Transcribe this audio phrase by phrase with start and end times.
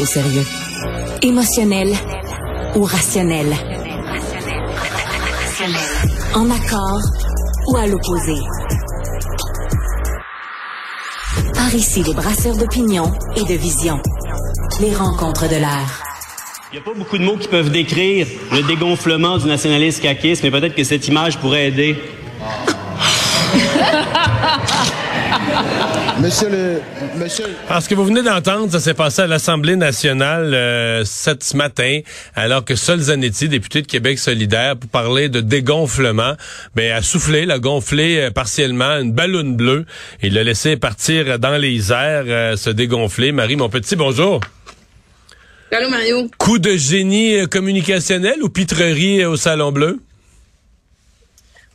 [0.00, 0.44] au sérieux?
[1.22, 1.94] Émotionnel
[2.74, 3.54] ou rationnel?
[6.34, 7.00] En accord
[7.68, 8.34] ou à l'opposé?
[11.54, 14.00] Par ici, les brasseurs d'opinion et de vision.
[14.80, 16.02] Les rencontres de l'air.
[16.72, 20.42] Il n'y a pas beaucoup de mots qui peuvent décrire le dégonflement du nationaliste caquiste,
[20.42, 21.96] mais peut-être que cette image pourrait aider.
[26.20, 26.80] Monsieur le.
[27.16, 27.46] Monsieur.
[27.68, 32.00] Alors, ce que vous venez d'entendre, ça s'est passé à l'Assemblée nationale euh, ce matin,
[32.34, 36.34] alors que Sol Zanetti, député de Québec solidaire, pour parler de dégonflement,
[36.74, 39.86] ben, a soufflé, a gonflé euh, partiellement une ballonne bleue.
[40.22, 43.32] Il l'a laissé partir dans les airs, euh, se dégonfler.
[43.32, 44.40] Marie, mon petit, bonjour.
[45.72, 46.30] Allô, Mario.
[46.38, 49.98] Coup de génie euh, communicationnel ou pitrerie au Salon Bleu?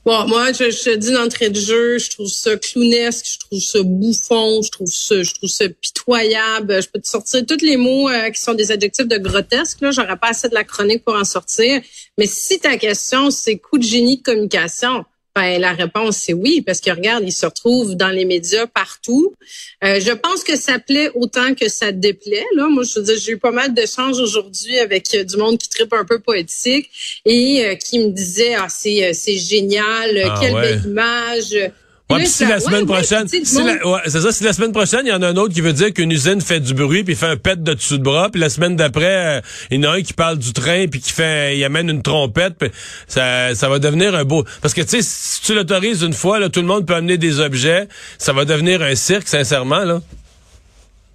[0.06, 3.60] Bon, moi, je, je te dis d'entrée de jeu, je trouve ça clownesque, je trouve
[3.60, 6.82] ça bouffon, je trouve ça, je trouve ça pitoyable.
[6.82, 9.82] Je peux te sortir tous les mots euh, qui sont des adjectifs de grotesque.
[9.82, 11.82] Là, j'aurais pas assez de la chronique pour en sortir.
[12.18, 15.04] Mais si ta question c'est coup de génie de communication,
[15.40, 19.36] ben, la réponse, c'est oui, parce que regarde, il se retrouve dans les médias partout.
[19.84, 22.46] Euh, je pense que ça plaît autant que ça déplaît.
[22.56, 22.68] Là.
[22.68, 25.70] Moi, je veux dire, j'ai eu pas mal d'échanges aujourd'hui avec euh, du monde qui
[25.70, 26.90] tripe un peu poétique
[27.26, 30.62] et euh, qui me disait Ah, c'est, c'est génial, Ah, quelle ouais.
[30.62, 31.72] belle image.
[32.12, 35.02] Ouais, si la semaine ouais, prochaine, si la- ouais, c'est ça, si la semaine prochaine,
[35.06, 37.14] il y en a un autre qui veut dire qu'une usine fait du bruit puis
[37.16, 39.92] fait un pet de dessous de bras, puis la semaine d'après, euh, il y en
[39.92, 42.72] a un qui parle du train puis qui fait, il amène une trompette, puis
[43.08, 46.40] ça, ça va devenir un beau, parce que tu sais, si tu l'autorises une fois,
[46.40, 47.88] là, tout le monde peut amener des objets,
[48.18, 50.02] ça va devenir un cirque, sincèrement, là.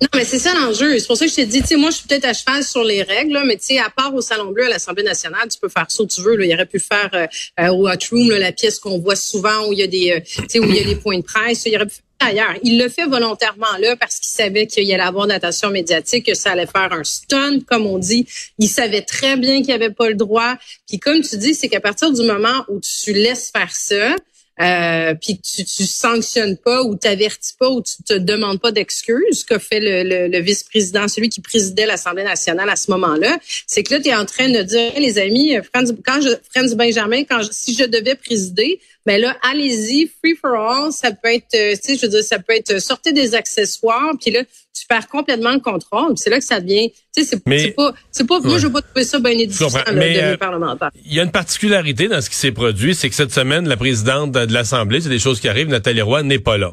[0.03, 0.99] Non, mais c'est ça l'enjeu.
[0.99, 2.83] C'est pour ça que je t'ai dit, tu moi, je suis peut-être à cheval sur
[2.83, 5.59] les règles, là, mais tu sais, à part au Salon Bleu à l'Assemblée nationale, tu
[5.59, 6.35] peux faire ça où tu veux.
[6.35, 6.45] Là.
[6.45, 7.27] Il aurait pu faire euh,
[7.61, 10.61] euh, au Hot Room, la pièce qu'on voit souvent où il y a des, euh,
[10.61, 11.63] où il y a points de presse.
[11.67, 12.55] Il aurait pu faire ailleurs.
[12.65, 16.35] Il le fait volontairement là parce qu'il savait qu'il y allait avoir d'attention médiatique, que
[16.35, 18.27] ça allait faire un stun, comme on dit.
[18.59, 20.57] Il savait très bien qu'il avait pas le droit.
[20.89, 24.17] Puis comme tu dis, c'est qu'à partir du moment où tu laisses faire ça,
[24.61, 28.71] euh, puis que tu, tu sanctionnes pas ou t'avertis pas ou tu te demandes pas
[28.73, 33.39] d'excuses, qu'a fait le, le- le vice-président, celui qui présidait l'Assemblée nationale à ce moment-là,
[33.67, 36.75] c'est que là, tu es en train de dire, les amis, Franz, quand je, Franz
[36.77, 41.33] Benjamin, quand je- si je devais présider, ben là, allez-y, free for all, ça peut
[41.33, 44.31] être, euh, tu sais, je veux dire, ça peut être euh, sortez des accessoires, puis
[44.31, 44.43] là,
[44.77, 46.15] tu perds complètement le contrôle.
[46.17, 48.83] C'est là que ça devient, tu sais, c'est pas, c'est pas, moi, je veux pas
[48.83, 50.91] trouver ça bien édifiant, Mais, euh, mes parlementaires.
[51.05, 53.77] Il y a une particularité dans ce qui s'est produit, c'est que cette semaine, la
[53.77, 56.73] présidente de l'Assemblée, c'est des choses qui arrivent, Nathalie Roy n'est pas là.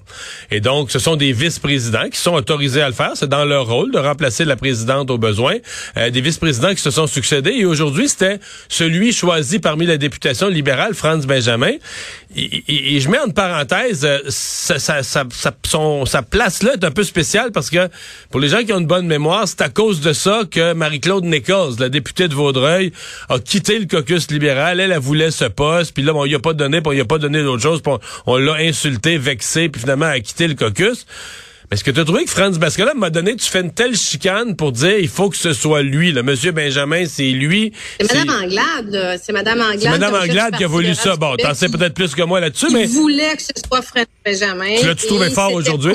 [0.50, 3.12] Et donc, ce sont des vice-présidents qui sont autorisés à le faire.
[3.16, 5.58] C'est dans leur rôle de remplacer la présidente au besoin.
[5.98, 7.52] Euh, des vice-présidents qui se sont succédés.
[7.52, 11.74] Et aujourd'hui, c'était celui choisi parmi la députation libérale, Franz Benjamin.
[12.36, 16.84] Et, je mets en parenthèse, euh, sa, sa, sa, sa- son- sa place là est
[16.84, 17.90] un peu spéciale parce que
[18.30, 21.26] pour les gens qui ont une bonne mémoire, c'est à cause de ça que Marie-Claude
[21.26, 22.94] Nichols, la députée de Vaudreuil,
[23.28, 24.80] a quitté le caucus libéral.
[24.80, 27.06] Elle, elle voulait ce poste, puis là, bon, il a pas donné, puis il a
[27.06, 28.00] pas donné d'autre chose, puis on,
[28.34, 31.06] on l'a insulté, vexé, puis finalement, elle a quitté le caucus.
[31.72, 33.96] Est-ce que tu as trouvé que Franz, à un moment donné, tu fais une telle
[33.96, 37.72] chicane pour dire il faut que ce soit lui, le monsieur Benjamin, c'est lui.
[37.98, 39.18] C'est Madame Anglade, là.
[39.18, 39.80] c'est Madame Anglade.
[39.80, 41.16] C'est Madame Anglade qui a voulu ça.
[41.16, 44.76] Bon, t'en sais peut-être plus que moi là-dessus, mais voulait que ce soit Fred Benjamin.
[44.82, 45.94] Tu l'as-tu trouvé fort aujourd'hui?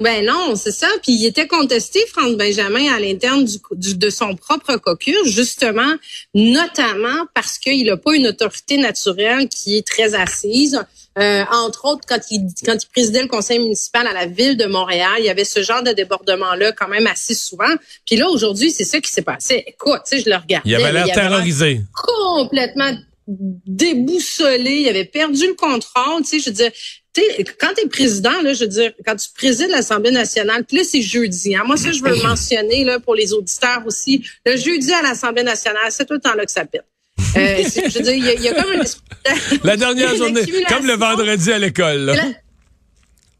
[0.00, 0.86] Ben non, c'est ça.
[1.02, 5.92] Puis il était contesté, Franz Benjamin, à l'interne du, du- de son propre caucus, justement,
[6.34, 10.80] notamment parce qu'il n'a pas une autorité naturelle qui est très assise.
[11.18, 14.66] Euh, entre autres, quand il, quand il présidait le conseil municipal à la ville de
[14.66, 17.74] Montréal, il y avait ce genre de débordement-là quand même assez souvent.
[18.06, 19.64] Puis là, aujourd'hui, c'est ça qui s'est passé.
[19.66, 20.70] Écoute, tu sais, je le regardais.
[20.70, 21.80] il avait l'air terrorisé.
[21.92, 22.92] complètement
[23.66, 26.70] déboussolé, il avait perdu le contrôle, tu sais, je veux dire,
[27.18, 30.78] sais, quand tu es président, là, je veux dire, quand tu présides l'Assemblée nationale, puis
[30.78, 31.54] là, c'est jeudi.
[31.54, 34.24] Hein, moi, ça, je veux le mentionner là, pour les auditeurs aussi.
[34.46, 36.84] Le jeudi à l'Assemblée nationale, c'est tout le temps là que ça pète.
[37.36, 38.82] Euh, je veux dire, il y, a- il y a comme une
[39.64, 42.14] La dernière journée, comme le vendredi à l'école.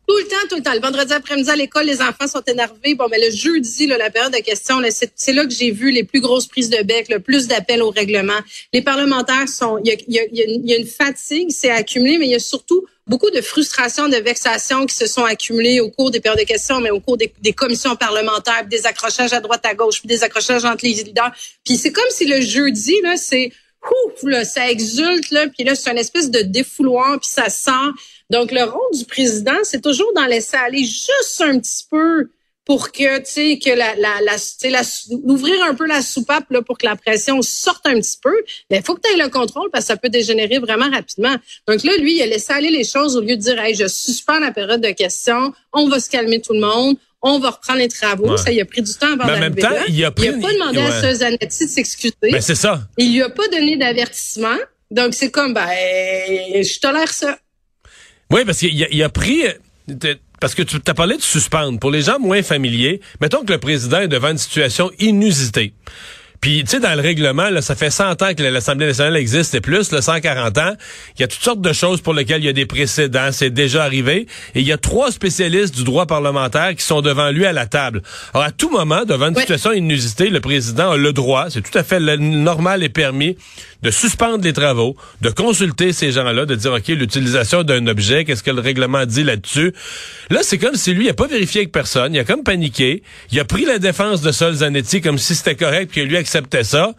[0.08, 0.72] Tout le temps, tout le temps.
[0.72, 2.94] Le vendredi après-midi à l'école, les enfants sont énervés.
[2.94, 4.80] Bon, mais le jeudi, là, la période de questions,
[5.14, 7.90] c'est là que j'ai vu les plus grosses prises de bec, le plus d'appels au
[7.90, 8.38] règlement.
[8.72, 10.74] Les parlementaires sont, il y a, il y a- il y a une- il y
[10.74, 14.86] a une fatigue, c'est accumulé, mais il y a surtout beaucoup de frustration, de vexation
[14.86, 17.96] qui se sont accumulées au cours des périodes de questions, mais au cours des, commissions
[17.96, 21.32] parlementaires, puis des accrochages à droite, à gauche, puis des accrochages entre les leaders.
[21.64, 23.50] Puis c'est comme si le jeudi, là, c'est
[23.82, 27.92] ouf, là, ça exulte, là, puis là, c'est une espèce de défouloir, puis ça sort.
[28.30, 32.30] Donc, le rôle du président, c'est toujours d'en laisser aller juste un petit peu
[32.68, 34.82] pour que, tu sais, que la, la, la, tu sais, la-
[35.24, 38.34] ouvrir un peu la soupape là, pour que la pression sorte un petit peu.
[38.70, 41.34] Mais il faut que tu aies le contrôle parce que ça peut dégénérer vraiment rapidement.
[41.66, 43.88] Donc là, lui, il a laissé aller les choses au lieu de dire, hey, je
[43.88, 47.78] suspends la période de questions, on va se calmer tout le monde, on va reprendre
[47.78, 48.36] les travaux.
[48.36, 49.84] Ça, il a pris du temps avant d'arriver là.
[49.88, 50.26] Il a, pris...
[50.26, 52.14] il a pas demandé à à Zanetti de s'excuser.
[52.20, 52.82] Ben, c'est ça.
[52.98, 54.58] Il lui a pas donné d'avertissement.
[54.90, 57.38] Donc, c'est comme, ben, je tolère ça.
[58.30, 59.44] Oui, parce qu'il a, il a pris
[60.40, 61.78] parce que tu as parlé de suspendre.
[61.78, 65.72] Pour les gens moins familiers, mettons que le président est devant une situation inusitée.
[66.40, 69.54] Puis, tu sais, dans le règlement, là, ça fait 100 ans que l'Assemblée nationale existe
[69.54, 70.72] et plus, là, 140 ans.
[71.16, 73.30] Il y a toutes sortes de choses pour lesquelles il y a des précédents.
[73.32, 74.26] C'est déjà arrivé.
[74.54, 77.66] Et il y a trois spécialistes du droit parlementaire qui sont devant lui à la
[77.66, 78.02] table.
[78.34, 81.76] Alors, à tout moment, devant une situation inusitée, le président a le droit, c'est tout
[81.76, 83.36] à fait normal et permis,
[83.82, 88.42] de suspendre les travaux, de consulter ces gens-là, de dire, OK, l'utilisation d'un objet, qu'est-ce
[88.42, 89.72] que le règlement dit là-dessus.
[90.30, 93.02] Là, c'est comme si lui, il a pas vérifié avec personne, il a comme paniqué,
[93.30, 96.16] il a pris la défense de Sol Zanetti comme si c'était correct, puis que lui
[96.28, 96.92] acceptait ça,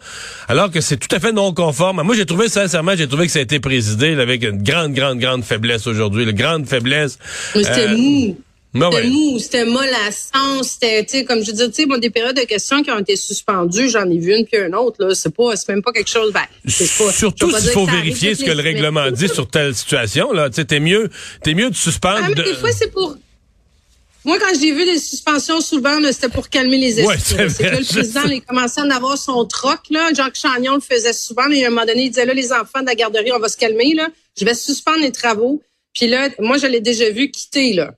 [0.48, 2.02] alors que c'est tout à fait non conforme.
[2.02, 5.18] Moi, j'ai trouvé, sincèrement, j'ai trouvé que ça a été présidé avec une grande, grande,
[5.20, 7.18] grande faiblesse aujourd'hui, une grande faiblesse.
[7.52, 8.36] C'était euh, mou.
[8.72, 12.36] C'était mou, c'était mollasson, c'était, tu sais, comme je dis, tu sais, bon, des périodes
[12.36, 15.14] de questions qui ont été suspendues, j'en ai vu une puis une autre, là.
[15.14, 18.52] C'est pas, c'est même pas quelque chose, ben, pas, Surtout s'il faut vérifier ce que
[18.52, 20.50] le règlement dit sur telle situation, là.
[20.50, 21.08] Tu sais, t'es mieux,
[21.42, 22.20] t'es mieux de suspendre.
[22.22, 23.16] Ah, mais des fois, c'est pour,
[24.24, 27.18] moi, quand j'ai vu des suspensions, souvent, c'était pour calmer les esprits.
[27.50, 29.80] c'est que le président il commençait à en avoir son troc.
[29.90, 30.12] Là.
[30.12, 32.80] Jacques Chagnon le faisait souvent, mais à un moment donné, il disait, là, les enfants
[32.80, 33.94] de la garderie, on va se calmer.
[33.94, 34.08] Là.
[34.38, 35.62] Je vais suspendre les travaux.
[35.94, 37.72] Puis là, moi, je l'ai déjà vu quitter.
[37.72, 37.94] là.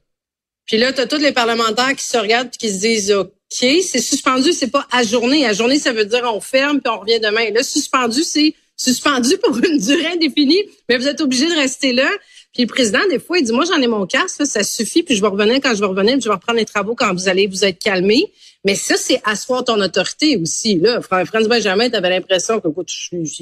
[0.66, 3.30] Puis là, tu as tous les parlementaires qui se regardent et qui se disent OK,
[3.50, 5.44] c'est suspendu, c'est pas à journée.
[5.44, 7.50] À journée, ça veut dire on ferme puis on revient demain.
[7.50, 12.08] Là, suspendu, c'est suspendu pour une durée indéfinie, mais vous êtes obligé de rester là.
[12.52, 15.16] Puis le président, des fois, il dit Moi, j'en ai mon casque, ça suffit, puis
[15.16, 17.28] je vais revenir quand je vais revenir, puis je vais reprendre les travaux quand vous
[17.28, 18.30] allez vous être calmé.
[18.64, 20.78] Mais ça, c'est asseoir ton autorité aussi.
[20.78, 22.68] Là, François Benjamin, tu avais l'impression que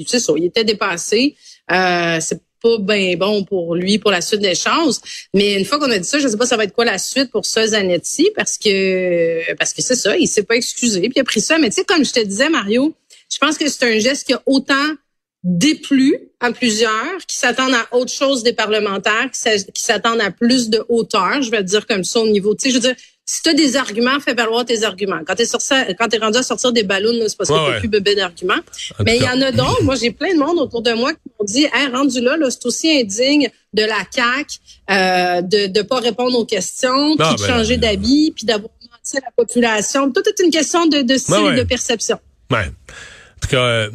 [0.07, 1.35] c'est ça, il était dépassé.
[1.71, 5.01] Euh, c'est pas bien bon pour lui pour la suite des choses.
[5.33, 6.97] Mais une fois qu'on a dit ça, je sais pas ça va être quoi la
[6.97, 11.13] suite pour ça Zanetti parce que parce que c'est ça, il s'est pas excusé puis
[11.15, 11.57] il a pris ça.
[11.57, 12.93] Mais tu sais comme je te disais Mario,
[13.31, 14.95] je pense que c'est un geste qui a autant
[15.43, 20.83] déplu à plusieurs, qui s'attendent à autre chose des parlementaires, qui s'attendent à plus de
[20.89, 22.95] hauteur, je vais dire comme ça au niveau, tu sais, je veux dire,
[23.25, 25.21] si tu as des arguments, fais valoir tes arguments.
[25.25, 27.87] Quand tu es, quand es rendu à sortir des ballons, c'est parce que tu plus
[27.87, 28.59] bébé d'arguments.
[29.05, 29.83] Mais il y en a d'autres.
[29.83, 32.49] Moi, j'ai plein de monde autour de moi qui m'ont dit hey, rendu là, là
[32.49, 34.57] c'est aussi indigne de la CAQ
[34.89, 39.17] euh, de ne pas répondre aux questions, puis de ben, changer d'habit, puis d'avoir menti
[39.17, 40.11] à la population.
[40.11, 42.19] Tout est une question de, de style et de perception.
[42.49, 42.65] Ouais.
[42.65, 43.89] En tout cas, euh,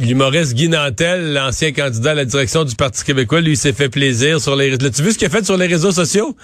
[0.00, 4.40] L'humoriste Guy Nantel, l'ancien candidat à la direction du Parti québécois, lui, s'est fait plaisir
[4.40, 4.86] sur les réseaux.
[4.86, 6.34] As-tu vu ce qu'il a fait sur les réseaux sociaux?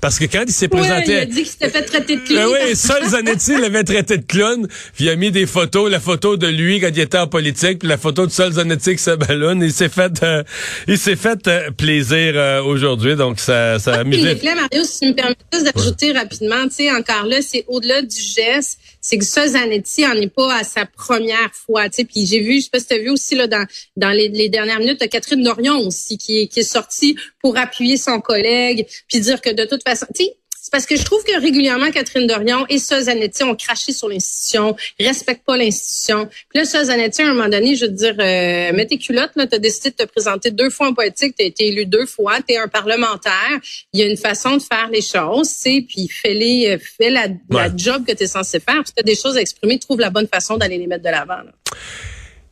[0.00, 1.12] Parce que quand il s'est présenté...
[1.12, 2.50] il a dit qu'il s'était fait traiter de clown.
[2.50, 6.00] Ben oui, Sol Zanetti l'avait traité de clown, puis il a mis des photos, la
[6.00, 9.02] photo de lui quand il était en politique, puis la photo de Sol Zanetti qui
[9.02, 9.62] se ballonne.
[9.62, 10.42] Il s'est fait, euh,
[10.88, 14.16] il s'est fait euh, plaisir euh, aujourd'hui, donc ça, ça a mis...
[14.16, 18.00] Il est Mario, si tu me permets d'ajouter rapidement, tu sais, encore là, c'est au-delà
[18.00, 22.04] du geste, c'est que ça, Zanetti en est pas à sa première fois, tu sais,
[22.04, 23.66] puis j'ai vu, je sais pas tu vu aussi là dans
[23.96, 28.20] dans les, dernières minutes, Catherine Dorion aussi qui est qui est sortie pour appuyer son
[28.20, 30.24] collègue, puis dire que de toute façon, tu
[30.66, 34.74] c'est parce que je trouve que régulièrement, Catherine Dorion et Zanetti ont craché sur l'institution,
[34.98, 36.28] respectent pas l'institution.
[36.48, 39.46] Puis là, Zanetti, à un moment donné, je veux dire, euh, mets tes culottes, là,
[39.46, 42.56] t'as décidé de te présenter deux fois en politique, t'as été élu deux fois, t'es
[42.56, 43.60] un parlementaire.
[43.92, 47.70] Il y a une façon de faire les choses, c'est puis fais-les, fais la, la
[47.76, 48.82] job que t'es censé faire.
[48.84, 51.44] Si t'as des choses à exprimer, trouve la bonne façon d'aller les mettre de l'avant.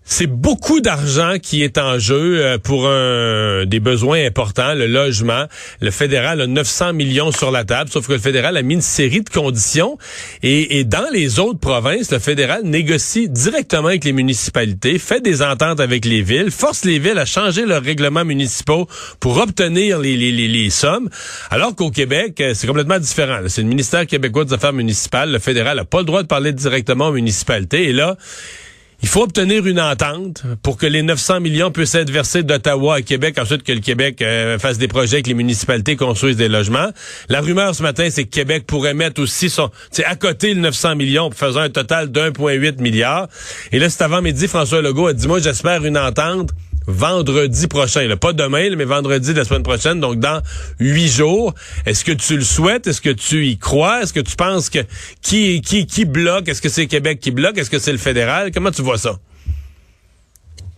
[0.07, 5.47] C'est beaucoup d'argent qui est en jeu euh, pour un, des besoins importants, le logement.
[5.81, 8.83] Le fédéral a 900 millions sur la table, sauf que le fédéral a mis une
[8.83, 9.97] série de conditions.
[10.43, 15.81] Et, dans les autres provinces, le fédéral négocie directement avec les municipalités, fait des ententes
[15.81, 18.87] avec les villes, force les villes à changer leurs règlements municipaux
[19.21, 21.09] pour obtenir les, les sommes.
[21.51, 23.39] Alors qu'au Québec, euh, c'est complètement différent.
[23.49, 25.33] C'est le ministère québécois des Affaires municipales.
[25.33, 27.89] Le fédéral n'a pas le droit de parler directement aux municipalités.
[27.89, 28.17] Et là,
[29.03, 33.03] il faut obtenir une entente pour que les 900 millions puissent être versés d'Ottawa à
[33.03, 36.91] Québec, ensuite que le Québec euh, fasse des projets, que les municipalités construisent des logements.
[37.29, 39.71] La rumeur ce matin, c'est que Québec pourrait mettre aussi son,
[40.05, 43.29] à côté le 900 millions, faisant un total d'1,8 milliard.
[43.73, 46.51] Et là, c'est avant midi, François Legault a dit, moi, j'espère une entente
[46.87, 48.07] vendredi prochain.
[48.07, 48.17] Là.
[48.17, 50.43] Pas demain, mais vendredi de la semaine prochaine, donc dans
[50.79, 51.55] huit jours.
[51.87, 52.87] Est-ce que tu le souhaites?
[52.87, 54.03] Est-ce que tu y crois?
[54.03, 54.81] Est-ce que tu penses que
[55.23, 56.49] qui, qui, qui bloque?
[56.49, 57.59] Est-ce que c'est Québec qui bloque?
[57.59, 58.51] Est-ce que c'est le fédéral?
[58.53, 59.19] Comment tu vois ça?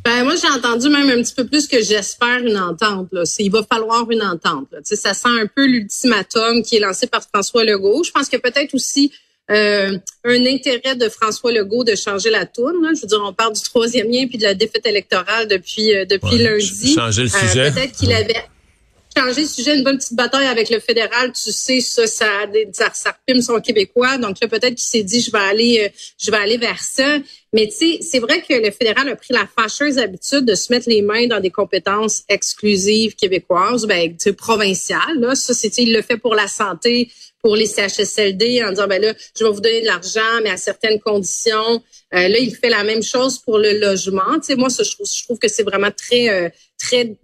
[0.04, 3.08] Ben, moi, j'ai entendu même un petit peu plus que j'espère une entente.
[3.10, 3.25] Là.
[3.40, 4.68] Il va falloir une entente.
[4.70, 4.78] Là.
[4.84, 8.04] Ça sent un peu l'ultimatum qui est lancé par François Legault.
[8.04, 9.10] Je pense que peut-être aussi
[9.50, 12.90] euh, un intérêt de François Legault de changer la tourne.
[12.94, 16.04] Je veux dire, on parle du troisième lien puis de la défaite électorale depuis euh,
[16.04, 16.94] depuis lundi.
[16.94, 17.66] Changer le sujet.
[17.66, 18.44] Euh, peut-être qu'il avait
[19.16, 22.90] changer de sujet, une bonne petite bataille avec le fédéral, tu sais, ça, ça, ça,
[22.92, 24.18] ça repime son québécois.
[24.18, 25.88] Donc là, peut-être qu'il s'est dit, je vais aller, euh,
[26.18, 27.18] je vais aller vers ça.
[27.52, 30.72] Mais tu sais, c'est vrai que le fédéral a pris la fâcheuse habitude de se
[30.72, 35.18] mettre les mains dans des compétences exclusives québécoises, ben, tu provinciales.
[35.18, 37.10] Là, ça, c'est, il le fait pour la santé,
[37.46, 40.56] pour les CHSLD, en disant, ben là, je vais vous donner de l'argent, mais à
[40.56, 41.80] certaines conditions.
[42.12, 44.34] Euh, là, il fait la même chose pour le logement.
[44.40, 47.14] Tu sais, moi, ça, je trouve, je trouve que c'est vraiment très, euh, très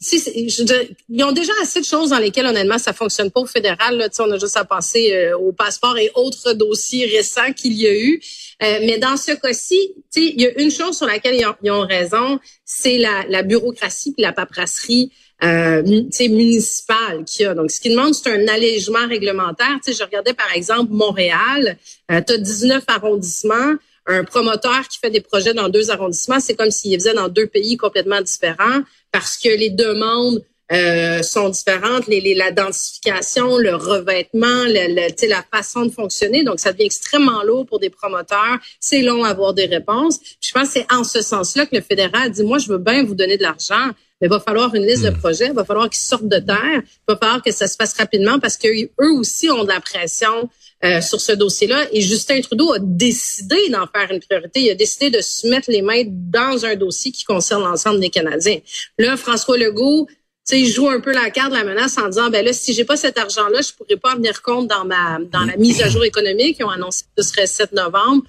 [0.00, 3.96] je ils ont déjà assez de choses dans lesquelles, honnêtement, ça fonctionne pas au fédéral.
[3.96, 4.08] Là.
[4.18, 7.94] On a juste à penser euh, au passeport et autres dossiers récents qu'il y a
[7.94, 8.20] eu.
[8.62, 9.78] Euh, mais dans ce cas-ci,
[10.16, 14.22] il y a une chose sur laquelle ils ont, raison, c'est la, la, bureaucratie et
[14.22, 15.10] la paperasserie
[15.42, 17.54] euh, municipale qu'il y a.
[17.54, 19.78] Donc, ce qu'ils demandent, c'est un allègement réglementaire.
[19.82, 21.76] sais, je regardais, par exemple, Montréal.
[22.10, 23.74] Euh, tu as 19 arrondissements
[24.06, 27.46] un promoteur qui fait des projets dans deux arrondissements, c'est comme s'il faisait dans deux
[27.46, 34.64] pays complètement différents parce que les demandes euh, sont différentes, les, la densification, le revêtement,
[34.66, 36.42] le, la façon de fonctionner.
[36.42, 38.58] Donc, ça devient extrêmement lourd pour des promoteurs.
[38.80, 40.18] C'est long à avoir des réponses.
[40.40, 43.04] je pense que c'est en ce sens-là que le fédéral dit, moi, je veux bien
[43.04, 45.18] vous donner de l'argent, mais il va falloir une liste de hmm.
[45.18, 47.94] projets, il va falloir qu'ils sortent de terre, il va falloir que ça se fasse
[47.94, 50.48] rapidement parce qu'eux aussi ont de la pression
[50.84, 51.86] euh, sur ce dossier-là.
[51.92, 54.60] Et Justin Trudeau a décidé d'en faire une priorité.
[54.60, 58.10] Il a décidé de se mettre les mains dans un dossier qui concerne l'ensemble des
[58.10, 58.58] Canadiens.
[58.98, 60.08] Là, François Legault,
[60.52, 62.84] il joue un peu la carte de la menace en disant, ben là, si j'ai
[62.84, 65.88] pas cet argent-là, je pourrais pas en venir compte dans ma dans la mise à
[65.88, 66.56] jour économique.
[66.60, 68.24] Ils ont annoncé que ce serait 7 novembre.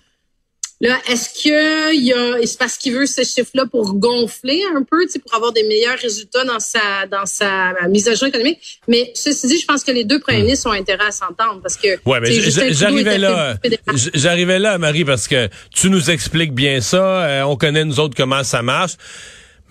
[0.82, 4.84] Là, est-ce que il y a, c'est parce qu'il veut ce chiffre-là pour gonfler un
[4.84, 8.60] peu, pour avoir des meilleurs résultats dans sa dans sa mise à jour économique?
[8.88, 10.46] Mais ceci dit, je pense que les deux premiers hmm.
[10.46, 11.98] ministres ont intérêt à s'entendre parce que.
[12.06, 12.32] Ouais, mais
[12.72, 13.58] j'arrivais là,
[14.14, 17.26] j'arrivais là, Marie, parce que tu nous expliques bien ça.
[17.26, 18.94] Euh, on connaît nous autres comment ça marche.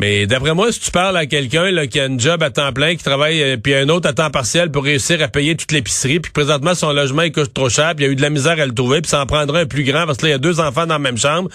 [0.00, 2.96] Mais d'après moi, si tu parles à quelqu'un qui a un job à temps plein,
[2.96, 6.18] qui travaille, euh, puis un autre à temps partiel pour réussir à payer toute l'épicerie,
[6.18, 8.66] puis présentement son logement coûte trop cher, puis il a eu de la misère à
[8.66, 10.38] le trouver, puis ça en prendra un plus grand parce que là, il y a
[10.38, 11.48] deux enfants dans la même chambre.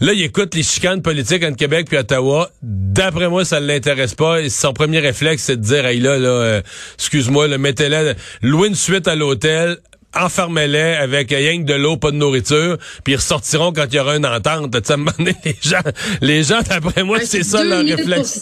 [0.00, 2.50] Là, il écoute les chicanes politiques entre Québec puis Ottawa.
[2.62, 4.42] D'après moi, ça ne l'intéresse pas.
[4.42, 6.62] Et son premier réflexe, c'est de dire, hey là, là, euh,
[6.98, 9.78] excuse-moi, mettez-le, louez une suite à l'hôtel,
[10.18, 13.98] enfermez-les avec rien que de l'eau, pas de nourriture, puis ils ressortiront quand il y
[13.98, 14.72] aura une entente.
[14.72, 14.96] Tu sais,
[15.44, 18.40] les gens, les gens, d'après moi, c'est ça leur réflexe.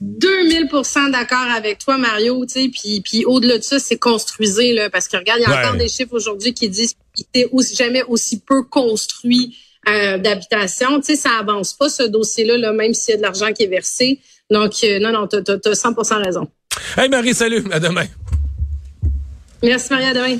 [0.00, 0.68] 2000
[1.10, 5.08] d'accord avec toi, Mario, tu sais, puis, puis au-delà de ça, c'est construisé, là, parce
[5.08, 6.94] que regarde, il y a encore des chiffres aujourd'hui qui disent
[7.32, 9.56] qu'il aussi, jamais aussi peu construit
[9.88, 11.00] euh, d'habitation.
[11.00, 13.62] Tu sais, ça avance pas, ce dossier-là, là, même s'il y a de l'argent qui
[13.62, 14.20] est versé.
[14.50, 16.48] Donc, euh, non, non, tu as, 100 raison.
[16.96, 18.06] Hey, Marie, salut, à demain.
[19.62, 20.08] Merci, Maria.
[20.10, 20.38] À demain.